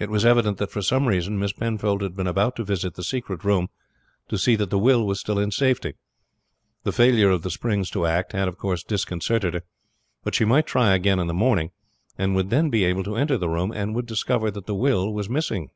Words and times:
It 0.00 0.10
was 0.10 0.24
evident 0.26 0.58
that 0.58 0.72
for 0.72 0.82
some 0.82 1.06
reason 1.06 1.38
Miss 1.38 1.52
Penfold 1.52 2.02
had 2.02 2.16
been 2.16 2.26
about 2.26 2.56
to 2.56 2.64
visit 2.64 2.94
the 2.94 3.04
secret 3.04 3.44
room 3.44 3.68
to 4.28 4.36
see 4.36 4.56
that 4.56 4.68
the 4.68 4.80
will 4.80 5.06
was 5.06 5.20
still 5.20 5.38
in 5.38 5.52
safety. 5.52 5.94
The 6.82 6.90
failure 6.90 7.30
of 7.30 7.42
the 7.42 7.52
springs 7.52 7.88
to 7.90 8.04
act 8.04 8.32
had, 8.32 8.48
of 8.48 8.58
course, 8.58 8.82
disconcerted 8.82 9.54
her; 9.54 9.62
but 10.24 10.34
she 10.34 10.44
might 10.44 10.66
try 10.66 10.92
again 10.92 11.20
in 11.20 11.28
the 11.28 11.34
morning, 11.34 11.70
and 12.18 12.34
would 12.34 12.50
then 12.50 12.68
be 12.68 12.82
able 12.84 13.04
to 13.04 13.14
enter 13.14 13.38
the 13.38 13.48
room, 13.48 13.70
and 13.70 13.94
would 13.94 14.06
discover 14.06 14.50
that 14.50 14.66
the 14.66 14.74
will 14.74 15.14
was 15.14 15.28
missing. 15.28 15.70